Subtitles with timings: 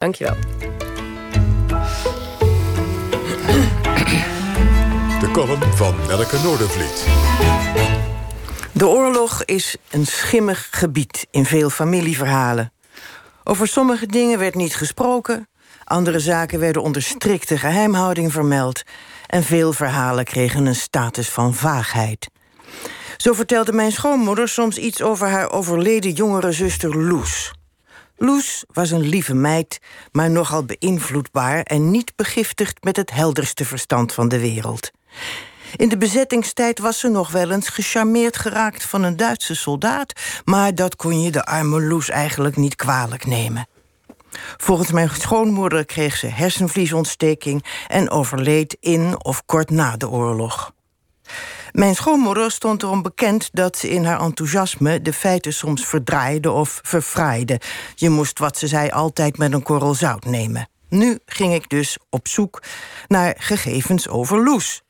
[0.00, 0.36] Dankjewel.
[5.20, 7.06] De column van Nelke Noordervliet.
[8.72, 12.72] De oorlog is een schimmig gebied in veel familieverhalen.
[13.44, 15.48] Over sommige dingen werd niet gesproken,
[15.84, 18.82] andere zaken werden onder strikte geheimhouding vermeld
[19.26, 22.28] en veel verhalen kregen een status van vaagheid.
[23.16, 27.52] Zo vertelde mijn schoonmoeder soms iets over haar overleden jongere zuster Loes.
[28.22, 29.78] Loes was een lieve meid,
[30.12, 34.90] maar nogal beïnvloedbaar en niet begiftigd met het helderste verstand van de wereld.
[35.76, 40.12] In de bezettingstijd was ze nog wel eens gecharmeerd geraakt van een Duitse soldaat,
[40.44, 43.68] maar dat kon je de arme Loes eigenlijk niet kwalijk nemen.
[44.56, 50.72] Volgens mijn schoonmoeder kreeg ze hersenvliesontsteking en overleed in of kort na de oorlog.
[51.72, 56.80] Mijn schoonmoeder stond erom bekend dat ze in haar enthousiasme de feiten soms verdraaide of
[56.82, 57.60] verfraaide.
[57.94, 60.68] Je moest wat ze zei altijd met een korrel zout nemen.
[60.88, 62.62] Nu ging ik dus op zoek
[63.08, 64.82] naar gegevens over Loes.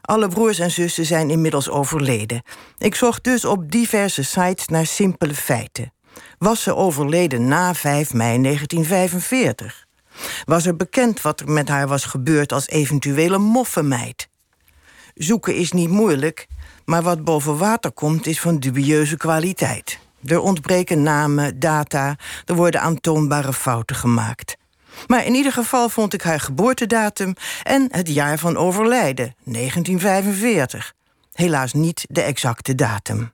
[0.00, 2.42] Alle broers en zussen zijn inmiddels overleden.
[2.78, 5.92] Ik zocht dus op diverse sites naar simpele feiten.
[6.38, 9.86] Was ze overleden na 5 mei 1945?
[10.44, 14.28] Was er bekend wat er met haar was gebeurd als eventuele moffenmeid?
[15.18, 16.46] Zoeken is niet moeilijk,
[16.84, 19.98] maar wat boven water komt is van dubieuze kwaliteit.
[20.24, 22.16] Er ontbreken namen, data,
[22.46, 24.56] er worden aantoonbare fouten gemaakt.
[25.06, 30.94] Maar in ieder geval vond ik haar geboortedatum en het jaar van overlijden, 1945.
[31.32, 33.32] Helaas niet de exacte datum.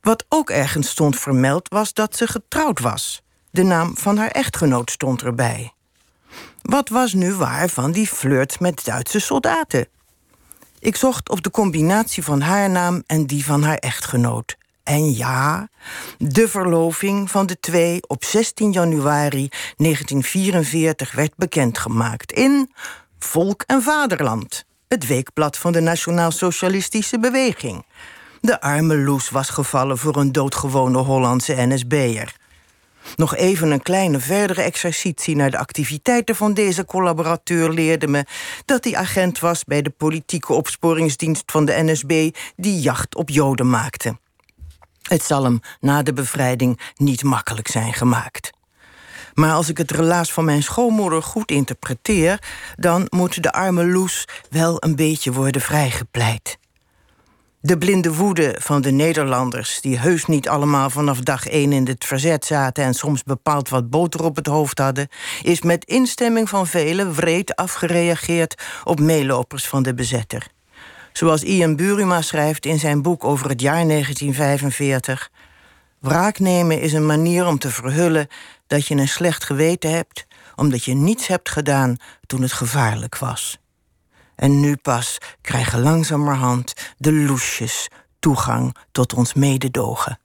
[0.00, 3.22] Wat ook ergens stond vermeld was dat ze getrouwd was.
[3.50, 5.72] De naam van haar echtgenoot stond erbij.
[6.62, 9.86] Wat was nu waar van die flirt met Duitse soldaten?
[10.82, 14.56] Ik zocht op de combinatie van haar naam en die van haar echtgenoot.
[14.82, 15.68] En ja,
[16.18, 22.70] de verloving van de twee op 16 januari 1944 werd bekendgemaakt in
[23.18, 27.86] Volk en Vaderland, het weekblad van de Nationaal-Socialistische Beweging.
[28.40, 32.36] De arme Loes was gevallen voor een doodgewone Hollandse NSB'er.
[33.16, 38.24] Nog even een kleine verdere exercitie naar de activiteiten van deze collaborateur leerde me
[38.64, 43.70] dat hij agent was bij de politieke opsporingsdienst van de NSB die jacht op Joden
[43.70, 44.18] maakte.
[45.02, 48.50] Het zal hem na de bevrijding niet makkelijk zijn gemaakt.
[49.34, 52.38] Maar als ik het relaas van mijn schoonmoeder goed interpreteer,
[52.76, 56.58] dan moet de arme Loes wel een beetje worden vrijgepleit.
[57.64, 62.04] De blinde woede van de Nederlanders, die heus niet allemaal vanaf dag één in het
[62.04, 65.08] verzet zaten en soms bepaald wat boter op het hoofd hadden,
[65.42, 70.46] is met instemming van velen wreed afgereageerd op meelopers van de bezetter.
[71.12, 75.30] Zoals Ian Buruma schrijft in zijn boek over het jaar 1945.
[75.98, 78.28] Wraak nemen is een manier om te verhullen
[78.66, 81.96] dat je een slecht geweten hebt, omdat je niets hebt gedaan
[82.26, 83.61] toen het gevaarlijk was.
[84.42, 87.88] En nu pas krijgen langzamerhand de loesjes
[88.18, 90.18] toegang tot ons mededogen.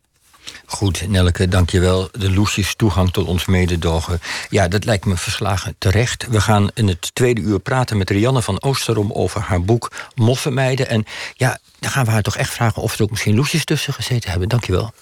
[0.65, 2.09] Goed, Nelke, dankjewel.
[2.11, 4.19] De loesjes toegang tot ons mededogen.
[4.49, 6.27] Ja, dat lijkt me verslagen terecht.
[6.27, 9.11] We gaan in het tweede uur praten met Rianne van Oosterom...
[9.11, 10.89] over haar boek Moffenmeiden.
[10.89, 12.81] En ja, dan gaan we haar toch echt vragen...
[12.81, 14.49] of er ook misschien loesjes tussen gezeten hebben.
[14.49, 14.93] Dankjewel.